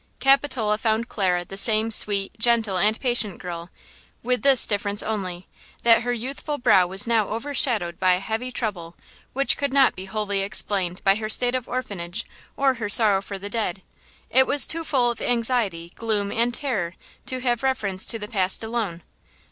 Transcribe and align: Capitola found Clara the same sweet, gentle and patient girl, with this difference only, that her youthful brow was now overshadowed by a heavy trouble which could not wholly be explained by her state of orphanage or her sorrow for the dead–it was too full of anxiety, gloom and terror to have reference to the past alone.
Capitola 0.19 0.79
found 0.79 1.07
Clara 1.07 1.45
the 1.45 1.55
same 1.55 1.91
sweet, 1.91 2.31
gentle 2.39 2.75
and 2.75 2.99
patient 2.99 3.37
girl, 3.37 3.69
with 4.23 4.41
this 4.41 4.65
difference 4.65 5.03
only, 5.03 5.47
that 5.83 6.01
her 6.01 6.11
youthful 6.11 6.57
brow 6.57 6.87
was 6.87 7.05
now 7.05 7.27
overshadowed 7.27 7.99
by 7.99 8.13
a 8.13 8.19
heavy 8.19 8.51
trouble 8.51 8.95
which 9.33 9.57
could 9.57 9.71
not 9.71 9.93
wholly 10.07 10.39
be 10.39 10.43
explained 10.43 11.03
by 11.03 11.13
her 11.13 11.29
state 11.29 11.53
of 11.53 11.69
orphanage 11.69 12.25
or 12.57 12.73
her 12.73 12.89
sorrow 12.89 13.21
for 13.21 13.37
the 13.37 13.47
dead–it 13.47 14.47
was 14.47 14.65
too 14.65 14.83
full 14.83 15.11
of 15.11 15.21
anxiety, 15.21 15.93
gloom 15.95 16.31
and 16.31 16.55
terror 16.55 16.95
to 17.27 17.37
have 17.41 17.61
reference 17.61 18.03
to 18.07 18.17
the 18.17 18.27
past 18.27 18.63
alone. 18.63 19.03